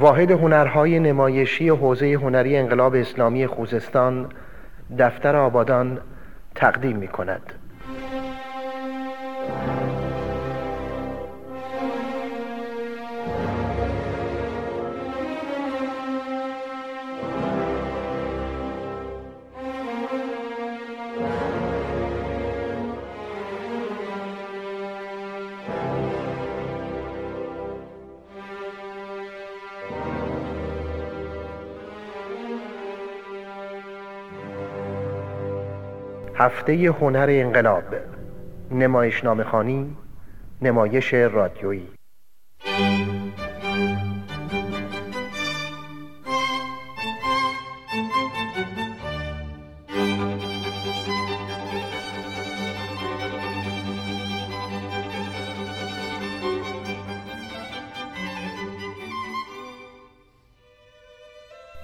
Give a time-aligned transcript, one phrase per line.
[0.00, 4.28] واحد هنرهای نمایشی حوزه هنری انقلاب اسلامی خوزستان
[4.98, 5.98] دفتر آبادان
[6.54, 7.59] تقدیم می کند.
[36.34, 37.84] هفته هنر انقلاب.
[38.70, 39.96] نمایشنامه خانی
[40.62, 41.88] نمایش رادیویی.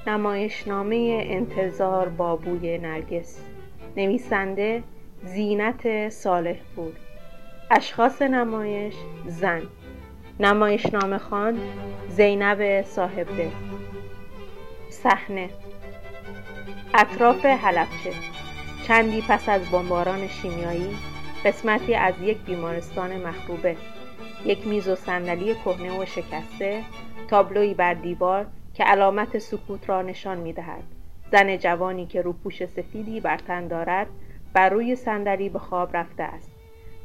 [0.07, 3.56] نمایشنامه انتظار بابوی نرگس.
[3.97, 4.83] نویسنده
[5.25, 6.93] زینت صالح پور
[7.71, 8.95] اشخاص نمایش
[9.27, 9.63] زن.
[10.41, 11.59] نمایشنامه خان
[12.09, 13.51] زینب صاحبده.
[14.91, 15.51] صحنه.
[16.95, 18.13] اطراف حلبچه.
[18.89, 20.97] چندی پس از بمباران شیمیایی
[21.45, 23.77] قسمتی از یک بیمارستان مخروبه.
[24.45, 26.83] یک میز و صندلی کهنه و شکسته
[27.29, 30.96] تابلویی بر دیوار که علامت سکوت را نشان می‌دهد.
[31.33, 34.07] زن جوانی که روپوش سفیدی بر تن دارد
[34.53, 36.51] بر روی صندلی به خواب رفته است.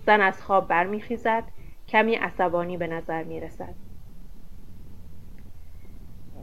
[0.05, 1.44] زن از خواب برمیخیزد
[1.88, 3.75] کمی عصبانی به نظر می رسد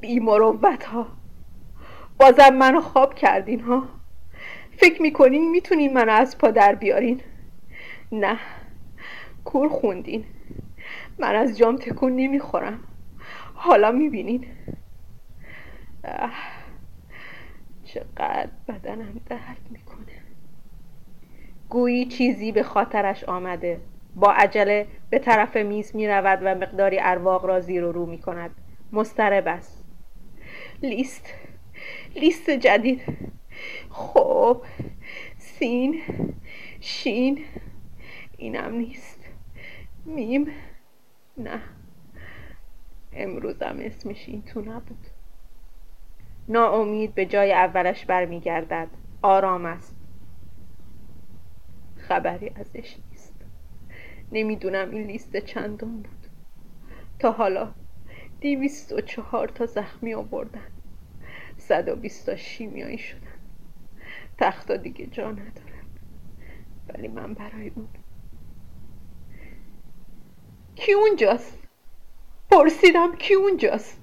[0.00, 1.06] بیمروت ها
[2.18, 3.88] بازم منو خواب کردین ها؟
[4.70, 7.20] فکر می‌کنین می‌تونین منو از پا در بیارین؟
[8.12, 8.38] نه
[9.44, 10.24] کور خوندین.
[11.18, 12.80] من از جام تکون نمی‌خورم.
[13.54, 14.46] حالا می‌بینین.
[17.98, 20.22] چقدر بدنم درد می‌کنه.
[21.68, 23.80] گویی چیزی به خاطرش آمده.
[24.14, 28.18] با عجله به طرف میز می رود و مقداری ارواق را زیر و رو می
[28.18, 28.50] کند
[28.92, 29.84] مسترب است.
[30.82, 31.34] لیست.
[32.16, 33.00] لیست جدید.
[33.90, 34.62] خب
[35.38, 36.00] سین
[36.80, 37.44] شین.
[38.36, 39.24] اینم نیست.
[40.06, 40.46] میم.
[41.36, 41.60] نه.
[43.12, 45.06] امروزم اسمش این تو نبود.
[46.48, 48.88] ناامید به جای اولش برمیگردد.
[49.22, 49.96] آرام است.
[51.96, 53.34] خبری ازش نیست.
[54.32, 56.26] نمی‌دونم این لیست چندم بود.
[57.18, 57.74] تا حالا
[58.40, 60.66] دیویست و چهار تا زخمی آوردن.
[61.56, 63.20] صد و بیست تا شیمیایی شدن.
[64.38, 65.84] تختا دیگه جا ندارن.
[66.88, 67.88] ولی من برای اون.
[70.74, 71.58] کی اونجاست؟
[72.50, 73.97] پرسیدم کی اونجاست؟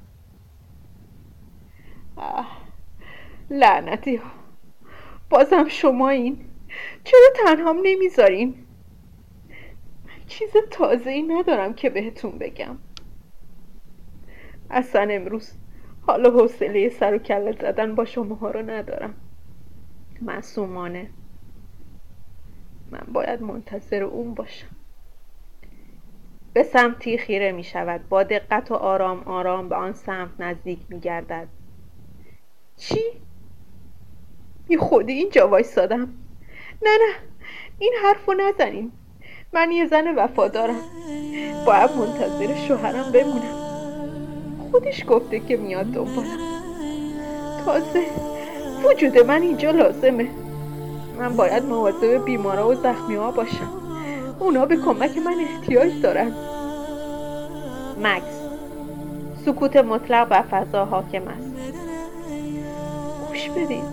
[3.50, 4.32] لعنتی ها
[5.30, 6.46] بازم شما این.
[7.04, 8.56] چرا تنهام نمی‌ذارین؟
[10.28, 12.78] چیز تازه ای ندارم که بهتون بگم.
[14.70, 15.54] اصلا امروز
[16.02, 19.16] حالا حوصله سر و کله زدن با شماها رو ندارم.
[20.22, 21.10] معصومانه.
[22.92, 24.68] من باید منتظر اون باشم.
[26.54, 31.00] به سمتی خیره می شود با دقت و آرام آرام به آن سمت نزدیک می
[31.00, 31.48] گردد
[32.90, 33.02] چی؟
[34.68, 36.14] بی خودی اینجا وایستادم
[36.82, 37.16] نه نه
[37.80, 38.92] این حرفو نزنین
[39.54, 40.82] من یه زن وفادارم.
[41.66, 43.56] باید منتظر شوهرم بمونم.
[44.72, 46.40] خودش گفته که میاد دنبالم
[47.66, 48.06] تازه
[48.84, 50.28] وجود من اینجا لازمه.
[51.20, 53.72] من باید مواظب بیمارا و زخمی ها باشم.
[54.40, 56.34] اونا به کمک من احتیاج دارن.
[58.04, 58.42] مکس
[59.46, 61.55] سکوت مطلق و فضا حاکم است.
[63.46, 63.84] گوش بدین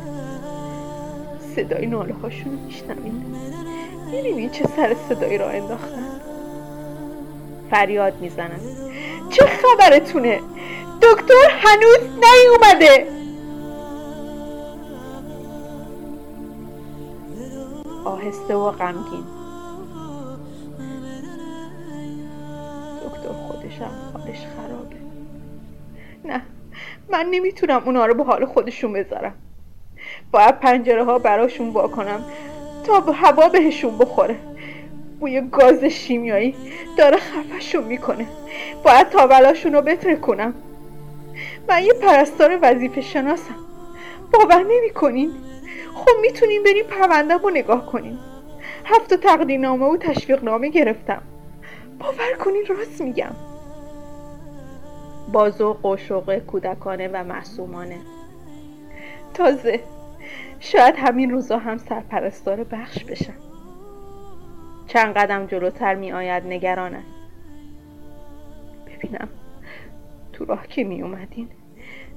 [1.57, 3.25] صدای ناله هاشون میشنوین
[4.11, 6.21] می‌بینین چه سر صدایی را انداختن.
[7.71, 8.61] فریاد می‌زنن.
[9.31, 10.41] چه خبرتونه؟
[11.03, 13.07] دکتر هنوز نیومده.
[18.05, 19.25] آهسته و غمگین.
[23.05, 24.97] دکتر خودشم حالش خرابه.
[26.25, 26.43] نه.
[27.11, 29.35] من نمی‌تونم اونا رو به حال خودشون بذارم.
[30.33, 32.25] باید پنجره ها براشون وا کنم
[32.85, 34.37] تا هوا بهشون بخوره.
[35.21, 36.55] بوی گاز شیمیایی
[36.97, 38.27] داره خفشون می‌کنه.
[38.85, 40.55] باید تاولاشون رو کنم
[41.69, 43.55] من یه پرستار وظیفه شناسم.
[44.33, 45.31] باور نمی‌کنین؟
[45.95, 48.19] خب می‌تونین بریم پروندم رو نگاه کنین.
[48.85, 51.23] هفت تقدیرنامه و تشویق نامه گرفتم.
[51.99, 53.33] باور کنین راست میگم.
[55.33, 57.99] با ذوق کودکانه و معصومانه.
[59.35, 59.81] تازه
[60.61, 63.35] شاید همین روزا هم سرپرستار بخش بشم.
[64.87, 67.07] چند قدم جلوتر می آید نگران است
[68.87, 69.29] ببینم
[70.33, 71.49] تو راه که می اومدین.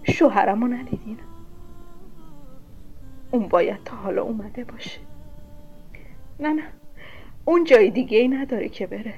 [0.04, 1.18] شوهرمو ندیدین.
[3.32, 5.00] اون باید تا حالا اومده باشه.
[6.40, 6.64] نه نه
[7.46, 9.14] اون جای دیگه ای نداره که بره.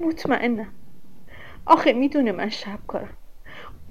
[0.00, 0.68] مطمئنم.
[1.66, 3.16] آخه می‌دونه من شب کارم.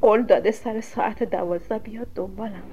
[0.04, 2.64] قول داده سر ساعت دوازده بیاد دنبالم.